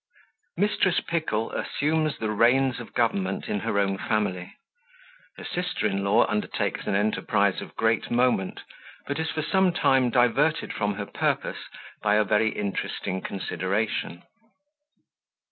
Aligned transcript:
Mrs. 0.59 1.05
Pickle 1.05 1.51
assumes 1.51 2.17
the 2.17 2.31
Reins 2.31 2.79
of 2.79 2.95
Government 2.95 3.47
in 3.47 3.59
her 3.59 3.77
own 3.77 3.99
Family 3.99 4.55
Her 5.37 5.43
Sister 5.45 5.85
in 5.85 6.03
law 6.03 6.25
undertakes 6.25 6.87
an 6.87 6.95
Enterprise 6.95 7.61
of 7.61 7.75
great 7.75 8.09
Moment, 8.09 8.61
but 9.05 9.19
is 9.19 9.29
for 9.29 9.43
some 9.43 9.71
time 9.71 10.09
diverted 10.09 10.73
from 10.73 10.95
her 10.95 11.05
Purpose 11.05 11.65
by 12.01 12.15
a 12.15 12.23
very 12.23 12.49
interesting 12.49 13.21
Consideration. 13.21 14.23